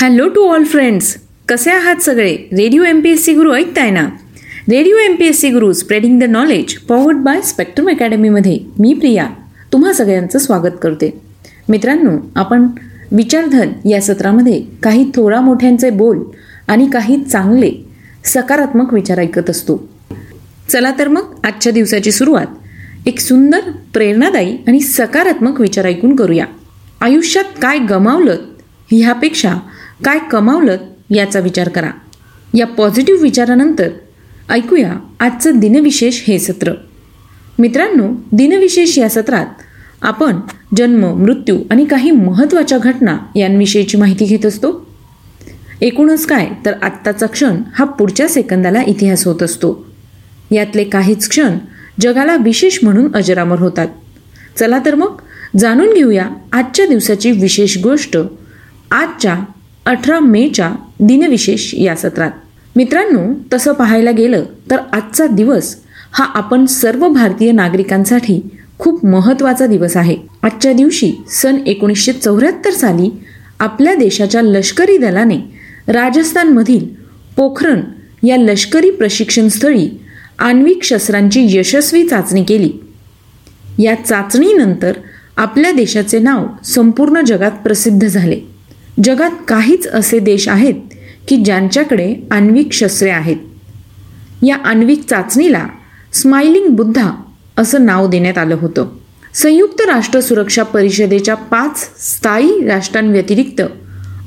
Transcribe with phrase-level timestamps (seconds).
[0.00, 1.16] Hello to all friends
[1.48, 2.36] कसे आहात सगळे?
[2.52, 4.02] Radio M P S C Guru ऐकताय ना?
[4.68, 9.26] Radio M P S C Guru spreading the knowledge powered by spectrum अकॅडमीमध्ये मी प्रिया.
[9.72, 11.20] तुम्हा सगळ्यांचं स्वागत करते.
[11.68, 12.66] मित्रांनो आपण
[13.12, 16.18] विचारधन या सत्रामध्ये काही थोडा मोठ्यांचे बोल
[16.68, 17.72] आणि काही चांगले
[18.24, 19.88] सकारात्मक विचार ऐकत असतो.
[20.68, 22.46] चला तर मग आजच्या दिवसाची सुरुवात.
[23.06, 23.60] एक सुंदर
[23.92, 26.44] प्रेरणादायी आणि सकारात्मक विचार ऐकून करूया.
[27.00, 28.36] आयुष्यात काय गमावलं?
[28.90, 29.54] ह्यापेक्षा
[30.04, 30.76] काय कमावलं
[31.10, 31.90] याचा विचार करा.
[32.54, 33.88] या पॉझिटिव्ह विचारानंतर
[34.50, 36.72] ऐकूया आजचं दिनविशेष हे सत्र.
[37.58, 39.46] मित्रांनो दिनविशेष या सत्रात
[40.02, 40.36] आपण
[40.76, 44.86] जन्म मृत्यू आणि काही महत्त्वाच्या घटना यांविषयीची माहिती घेत असतो.
[45.80, 49.86] एकूणच काय तर आत्ताचा क्षण हा पुढच्या सेकंदाला इतिहास होत असतो.
[50.50, 51.58] यातले काहीच क्षण
[52.00, 53.86] जगाला विशेष म्हणून अजरामर होतात.
[54.56, 55.20] चला तर मग
[55.56, 58.18] जाणून घेऊया आजच्या दिवसाची विशेष गोष्ट
[58.90, 59.36] आजच्या
[59.88, 62.30] अठरा मेच्या दिनविशेष या सत्रात.
[62.76, 65.76] मित्रांनो तसं पाहायला गेलं तर आजचा दिवस
[66.12, 68.40] हा आपण सर्व भारतीय नागरिकांसाठी
[68.78, 70.16] खूप महत्त्वाचा दिवस आहे.
[70.42, 73.10] आजच्या दिवशी सन एकोणीसशे चौऱ्याहत्तर साली
[73.60, 75.38] आपल्या देशाच्या लष्करी दलाने
[75.88, 76.86] राजस्थानमधील
[77.36, 77.80] पोखरण
[78.26, 79.90] या लष्करी प्रशिक्षण स्थळी
[80.38, 82.72] आण्विक शस्त्रांची यशस्वी चाचणी केली.
[83.82, 84.92] या चाचणीनंतर
[85.36, 88.57] आपल्या देशाचे नाव संपूर्ण जगात प्रसिद्ध झाले.
[89.04, 90.74] जगात काहीच असे देश आहेत
[91.28, 93.36] की ज्यांच्याकडे आण्विक शस्त्रे आहेत.
[94.42, 95.66] या आण्विक चाचणीला
[96.12, 97.10] स्माइलिंग बुद्धा
[97.56, 98.88] असं नाव देण्यात आलं होतं.
[99.34, 103.62] संयुक्त राष्ट्र सुरक्षा परिषदेच्या पाच स्थायी राष्ट्रांव्यतिरिक्त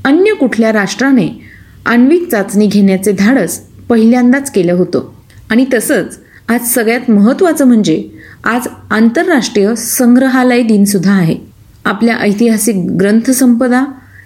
[0.06, 1.42] अन्य कुठल्या राष्ट्राने
[1.86, 3.58] आण्विक चाचणी घेण्याचे धाडस
[3.90, 5.12] पहिल्यांदाच केलं होतं.
[5.50, 8.10] आणि तसंच आज सगळ्यात महत्त्वाचं म्हणजे
[8.44, 11.38] आज आंतरराष्ट्रीय संग्रहालय दिनसुद्धा आहे.
[11.86, 13.86] आपल्या ऐतिहासिक ग्रंथसंपदा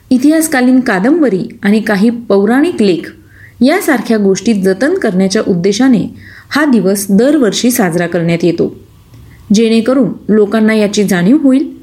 [0.09, 3.14] इतिहासकालीन कादंबरी आणि काही पौराणिक लेख
[3.61, 6.08] यासारख्या गोष्टी जतन करण्याच्या उद्देशाने
[6.50, 8.76] हा दिवस दरवर्षी साजरा करण्यात येतो.
[9.54, 11.76] जेणेकरून लोकांना याची जाणीव होईल.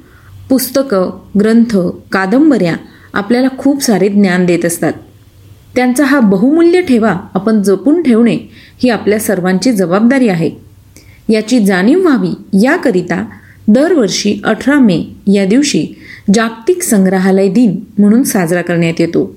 [0.49, 1.79] पुस्तकं ग्रंथ
[2.13, 2.77] कादंबऱ्या
[3.15, 4.93] आपल्याला खूप सारे ज्ञान देत असतात.
[5.75, 8.39] त्यांचा हा बहुमूल्य ठेवा आपण जपून ठेवणे
[8.83, 10.51] ही आपल्या सर्वांची जबाबदारी आहे.
[11.29, 13.25] याची जाणीव व्हावी याकरिता
[13.69, 15.87] दरवर्षी अठरा मे या दिवशी
[16.35, 19.35] जागतिक संग्रहालय दिन म्हणून साजरा करण्यात येतो.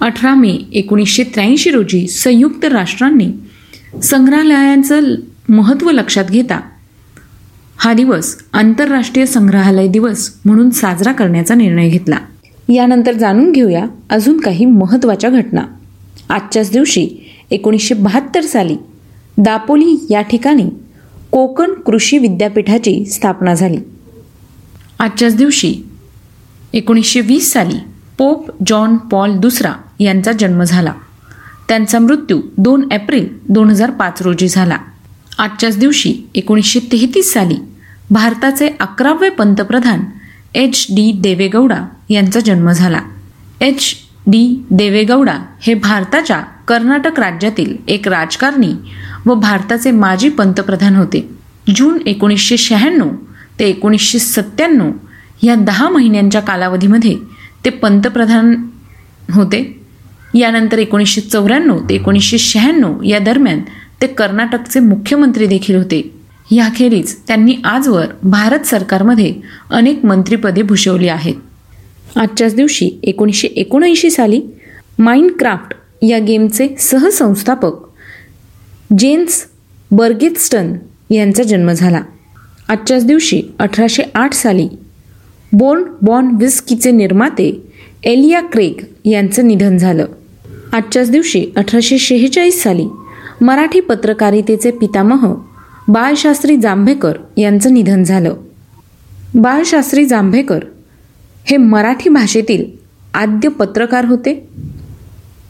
[0.00, 3.28] अठरा मे एकोणीसशे त्र्याऐंशी रोजी संयुक्त राष्ट्रांनी
[4.02, 5.00] संग्रहालयांचं
[5.48, 6.60] महत्त्व लक्षात घेता.
[7.76, 12.16] हा दिवस आंतरराष्ट्रीय संग्रहालय दिवस म्हणून साजरा करण्याचा निर्णय घेतला.
[12.68, 15.62] यानंतर जाणून घेऊया अजून काही महत्त्वाच्या घटना.
[16.28, 17.08] आजच्याच दिवशी
[17.50, 18.76] एकोणीसशे बहात्तर साली
[19.38, 20.64] दापोली या ठिकाणी
[21.30, 23.78] कोकण कृषी विद्यापीठाची स्थापना झाली.
[24.98, 25.74] आजच्याच दिवशी
[26.74, 27.78] एकोणीसशे वीस साली
[28.18, 30.92] पोप जॉन पॉल दुसरा यांचा जन्म झाला.
[31.68, 34.76] त्यांचा मृत्यू दोन एप्रिल दोन हजार पाच रोजी झाला.
[35.38, 37.56] आजच्याच दिवशी एकोणीसशे तेहतीस साली
[38.10, 40.00] भारताचे अकरावे पंतप्रधान
[40.54, 43.00] एच डी देवेगौडा यांचा जन्म झाला.
[43.60, 43.94] एच
[44.26, 48.72] डी देवेगौडा हे भारताच्या कर्नाटक राज्यातील एक राजकारणी
[49.26, 51.28] व भारताचे माजी पंतप्रधान होते.
[51.76, 53.08] जून एकोणीसशे शहाण्णव
[53.58, 54.90] ते एकोणीसशे सत्त्याण्णव
[55.44, 57.16] या दहा महिन्यांच्या कालावधीमध्ये
[57.64, 58.54] ते पंतप्रधान
[59.30, 59.80] होते.
[60.34, 63.60] यानंतर एकोणीसशे चौऱ्याण्णव ते एकोणीसशे शहाण्णव या दरम्यान
[64.02, 66.10] ते कर्नाटकचे मुख्यमंत्री देखील होते.
[66.50, 69.34] याखेरीज त्यांनी आजवर भारत सरकारमध्ये
[69.70, 71.34] अनेक मंत्रिपदे भूषवली आहेत.
[72.16, 74.40] आजच्याच दिवशी एकोणीसशे एकोणऐंशी साली
[74.98, 77.72] माइनक्राफ्ट या गेमचे सहसंस्थापक
[78.98, 79.44] जेन्स
[79.90, 80.72] बर्गिस्टन
[81.10, 82.00] यांचा जन्म झाला.
[82.68, 84.68] आजच्याच दिवशी अठराशे आठ साली
[85.54, 87.62] बोर्न बॉन विस्कीचे निर्माते
[88.04, 88.72] एलिया क्रेग
[89.04, 90.06] यांचं निधन झालं.
[90.72, 92.86] आजच्याच दिवशी अठराशे शेहेचाळीस साली
[93.40, 95.34] मराठी पत्रकारितेचे पितामह
[95.88, 98.34] बाळशास्त्री जांभेकर यांचं निधन झालं.
[99.34, 100.58] बाळशास्त्री जांभेकर
[101.44, 102.64] हे मराठी भाषेतील
[103.14, 104.48] आद्य पत्रकार होते.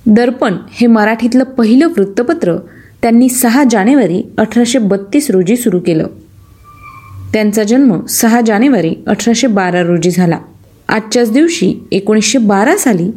[0.07, 2.57] दर्पण हे मराठीतलं पहिलं वृत्तपत्र
[3.03, 6.07] त्यांनी सहा जानेवारी अठराशे बत्तीस रोजी सुरू केलं.
[7.35, 10.39] त्यांचा जन्म सहा जानेवारी अठराशे बारा रोजी झाला.
[10.89, 13.11] आजच्याच दिवशी एकोणीसशे बारा साली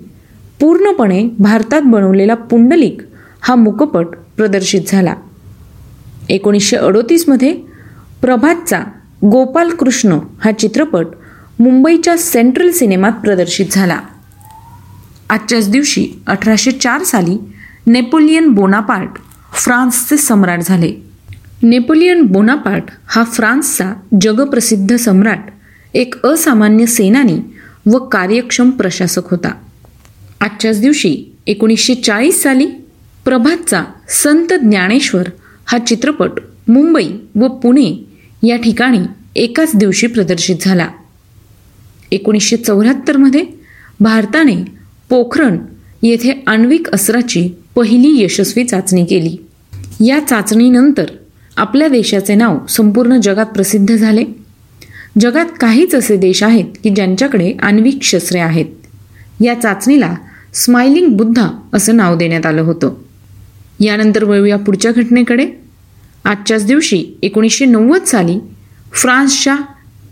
[0.62, 3.02] पूर्णपणे भारतात बनवलेला पुंडलिक
[3.42, 5.16] हा मुकपट प्रदर्शित झाला.
[6.30, 7.54] एकोणीसशे अडोतीसमध्ये
[8.22, 8.80] प्रभातचा
[9.26, 11.06] गोपाल कृष्ण हा चित्रपट
[11.60, 14.00] मुंबईच्या सेंट्रल सिनेमात प्रदर्शित झाला.
[15.30, 17.38] आजच्याच दिवशी अठराशे चार साली
[17.88, 19.10] नेपोलियन बोनापार्ट
[19.54, 21.07] फ्रान्सचे सम्राट झाले.
[21.64, 25.46] नेपोलियन बोनापार्ट हा फ्रान्सचा जगप्रसिद्ध सम्राट
[25.94, 27.40] एक असामान्य सेनानी
[27.86, 29.52] व कार्यक्षम प्रशासक होता.
[30.42, 32.66] आजच्याच दिवशी एकोणीसशे चाळीस साली
[33.26, 35.28] प्रभातचा संत ज्ञानेश्वर
[35.66, 36.32] हा चित्रपट
[36.68, 38.06] मुंबई व पुणे
[38.48, 39.00] या ठिकाणी
[39.36, 40.88] एकाच दिवशी प्रदर्शित झाला.
[42.12, 43.46] एकोणीसशे चौऱ्याहत्तरमध्ये
[44.00, 44.56] भारताने
[45.10, 45.58] पोखरण
[46.04, 49.38] येथे आण्विक अस्त्राची पहिली यशस्वी चाचणी केली.
[50.08, 51.06] या चाचणीनंतर
[51.58, 54.24] आपल्या देशाचे नाव संपूर्ण जगात प्रसिद्ध झाले.
[55.20, 58.66] जगात काहीच असे देश आहेत की ज्यांच्याकडे आण्विक शस्त्रे आहेत.
[59.42, 60.16] या चाचणीला
[60.54, 62.94] स्माइलिंग बुद्धा असं नाव देण्यात आलं होतं.
[63.80, 65.48] यानंतर वळूया पुढच्या घटनेकडे.
[66.26, 68.40] आजच्याच दिवशी एकोणीसशे नव्वद साली
[68.94, 69.56] फ्रान्सच्या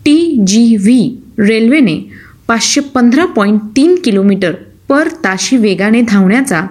[0.05, 2.11] टी जी व्ही रेल्वेने
[2.47, 4.51] पाचशे पंधरा पॉईंट तीन किलोमीटर
[4.89, 6.61] पर ताशी वेगाने धावण्याचा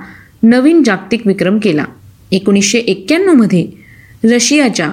[0.43, 1.85] नवीन जागतिक विक्रम केला.
[2.31, 3.84] एकोणीसशे एक्क्याण्णवमध्ये
[4.25, 4.91] रशियाच्या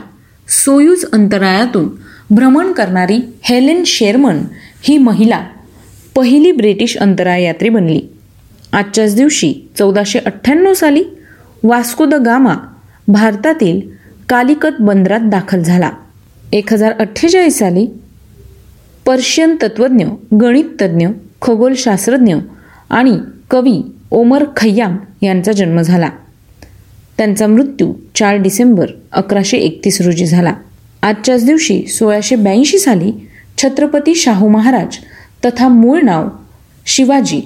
[0.47, 1.89] सोयूज अंतराळातून
[2.29, 4.39] भ्रमण करणारी हेलेन शेरमन
[4.83, 5.45] ही महिला
[6.15, 8.01] पहिली ब्रिटिश अंतराळयात्री बनली.
[8.73, 11.03] आजच्याच दिवशी चौदाशे अठ्ठ्याण्णव साली
[11.63, 12.55] वास्को द गामा
[13.07, 13.81] भारतातील
[14.29, 15.91] कालिकत बंदरात दाखल झाला.
[16.53, 17.87] एक हजार अठ्ठेचाळीस साली
[19.05, 20.05] पर्शियन तत्त्वज्ञ
[20.41, 21.07] गणिततज्ञ
[21.41, 22.35] खगोलशास्त्रज्ञ
[22.89, 23.17] आणि
[23.51, 23.81] कवी
[24.11, 26.09] ओमर खय्याम यांचा जन्म झाला.
[27.17, 30.53] त्यांचा मृत्यू चार डिसेंबर अकराशे एकतीस रोजी झाला.
[31.01, 33.11] आजच्याच दिवशी सोळाशे ब्याऐंशी साली
[33.57, 34.97] छत्रपती शाहू महाराज
[35.45, 36.27] तथा मूळ नाव
[36.85, 37.41] शिवाजी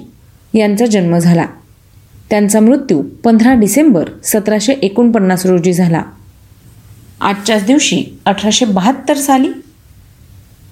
[0.54, 1.46] यांचा जन्म झाला.
[2.30, 6.02] त्यांचा मृत्यू पंधरा डिसेंबर सतराशे एकोणपन्नास रोजी झाला.
[7.20, 9.48] आजच्याच दिवशी अठराशे बहात्तर साली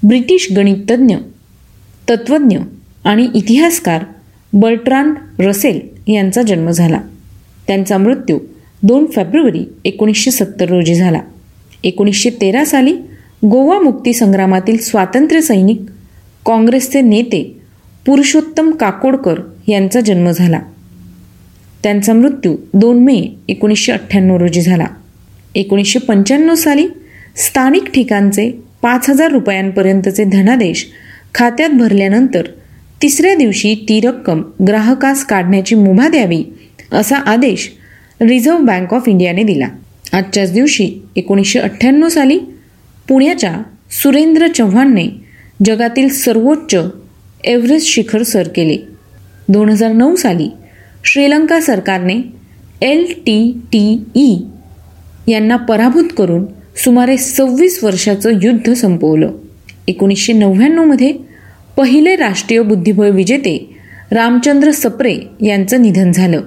[0.06, 1.16] ब्रिटिश गणिततज्ञ
[2.10, 2.58] तत्त्वज्ञ
[3.04, 4.04] आणि इतिहासकार
[4.52, 5.80] बर्ट्रांड रसेल
[6.12, 7.00] यांचा जन्म झाला.
[7.66, 8.38] त्यांचा मृत्यू
[8.86, 11.20] दोन फेब्रुवारी एकोणीसशे सत्तर रोजी झाला.
[11.84, 12.92] एकोणीसशे तेरा साली
[13.44, 15.80] गोवा मुक्ती संग्रामातील स्वातंत्र्य सैनिक
[16.46, 17.42] काँग्रेसचे नेते
[18.06, 20.60] पुरुषोत्तम काकोडकर यांचा जन्म झाला.
[21.82, 23.16] त्यांचा मृत्यू दोन मे
[23.48, 24.86] एकोणीसशे अठ्ठ्याण्णव रोजी झाला.
[25.54, 26.86] एकोणीसशे पंच्याण्णव साली
[27.36, 28.50] स्थानिक ठिकाणचे
[28.82, 30.86] पाच हजार रुपयांपर्यंतचे धनादेश
[31.34, 32.46] खात्यात भरल्यानंतर
[33.02, 36.42] तिसऱ्या दिवशी ती रक्कम ग्राहकास काढण्याची मुभा द्यावी
[36.92, 37.70] असा आदेश
[38.20, 39.68] रिझर्व्ह बँक ऑफ इंडियाने दिला.
[40.12, 42.38] आजच्याच दिवशी एकोणीसशे अठ्ठ्याण्णव साली
[43.08, 43.52] पुण्याच्या
[44.02, 45.06] सुरेंद्र चव्हाणने
[45.64, 46.76] जगातील सर्वोच्च
[47.44, 48.76] एव्हरेस्ट शिखर सर केले.
[49.48, 50.48] दोन हजार नऊ साली
[51.04, 52.14] श्रीलंका सरकारने
[52.82, 54.36] एल टी टी ई
[55.32, 56.44] यांना पराभूत करून
[56.84, 59.30] सुमारे सव्वीस वर्षाचं युद्ध संपवलं.
[59.88, 61.12] एकोणीसशे नव्याण्णवमध्ये
[61.76, 63.56] पहिले राष्ट्रीय बुद्धिबळ विजेते
[64.10, 66.40] रामचंद्र सप्रे यांचं निधन झालं.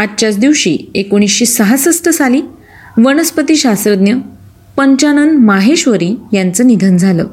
[0.00, 2.42] आजच्याच दिवशी एकोणीसशे सहासष्ट साली
[3.04, 4.14] वनस्पतीशास्त्रज्ञ
[4.76, 7.26] पंचानन माहेश्वरी यांचं निधन झालं.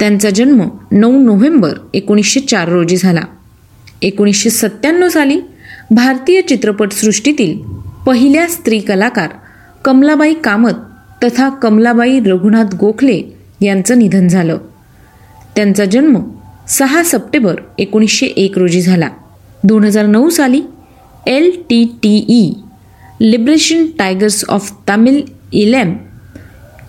[0.00, 0.62] त्यांचा जन्म
[0.92, 3.20] नऊ नोव्हेंबर एकोणीसशे चार रोजी झाला.
[4.02, 5.40] एकोणीसशे सत्त्याण्णव साली
[5.90, 7.58] भारतीय चित्रपटसृष्टीतील
[8.06, 9.28] पहिल्या स्त्री कलाकार
[9.84, 10.74] कमलाबाई कामत
[11.24, 13.22] तथा कमलाबाई रघुनाथ गोखले
[13.62, 14.58] यांचं निधन झालं.
[15.56, 16.18] त्यांचा जन्म
[16.68, 19.08] सहा सप्टेंबर एकोणीसशे एक रोजी झाला.
[19.64, 20.62] दोन हजार नऊ साली
[21.28, 22.52] L T T E
[23.20, 25.22] Liberation Tigers of Tamil
[25.52, 25.96] Eelam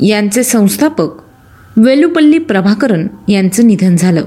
[0.01, 1.07] यांचे संस्थापक
[1.77, 4.23] वेलुपल्ली प्रभाकरन यांचं निधन झालं.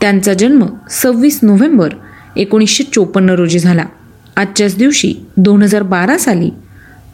[0.00, 1.94] त्यांचा जन्म सव्वीस नोव्हेंबर
[2.36, 3.84] एकोणीसशे चोपन्न रोजी झाला.
[4.36, 6.50] आजच्याच दिवशी दोन हजार बारा साली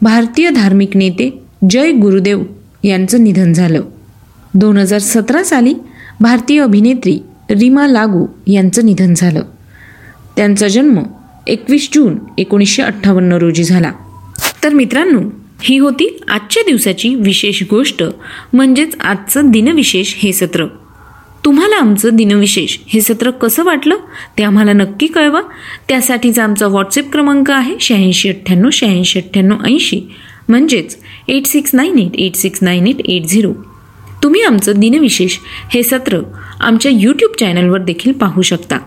[0.01, 2.43] भारतीय धार्मिक नेते जय गुरुदेव
[2.83, 3.81] यांचं निधन झालं.
[4.53, 5.73] दोन हजार सतरा साली
[6.19, 9.41] भारतीय अभिनेत्री रीमा लागू यांचं निधन झालं.
[10.35, 11.03] त्यांचा जन्म
[11.49, 13.91] एकवीस जून एकोणीसशे अठ्ठावन्न रोजी झाला.
[14.63, 15.19] तर मित्रांनो
[15.61, 18.03] ही होती आजच्या दिवसाची विशेष गोष्ट
[18.53, 20.65] म्हणजेच आजचं दिनविशेष हे सत्र.
[21.45, 23.95] तुम्हाला आमचं दिनविशेष हे सत्र कसं वाटलं
[24.37, 25.41] ते आम्हाला नक्की कळवा.
[25.87, 30.01] त्यासाठीचा आमचा व्हॉट्सअप क्रमांक आहे शहाऐंशी अठ्ठ्याण्णव शहाऐंशी अठ्ठ्याण्णव ऐंशी
[30.49, 33.53] म्हणजेच eight six nine eight eight six nine eight eight zero.
[34.23, 35.37] तुम्ही आमचं दिनविशेष
[35.73, 36.19] हे सत्र
[36.59, 38.77] आमच्या यूट्यूब चॅनलवर देखील पाहू शकता.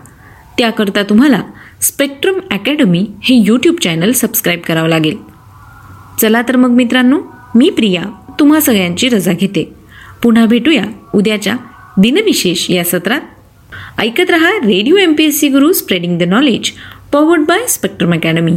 [0.57, 1.41] त्याकरता तुम्हाला
[1.83, 5.17] स्पेक्ट्रम अकॅडमी हे यूट्यूब चॅनल सबस्क्राईब करावं लागेल.
[6.21, 7.19] चला तर मग मित्रांनो
[7.55, 8.03] मी प्रिया
[8.39, 9.73] तुम्हा सगळ्यांची रजा घेते.
[10.23, 10.83] पुन्हा भेटूया
[11.15, 11.55] उद्याच्या
[11.97, 13.21] दिनविशेष या सत्रात.
[13.99, 16.71] ऐकत रहा radio M P S C Guru spreading the knowledge
[17.11, 18.53] powered by Spectrum Academy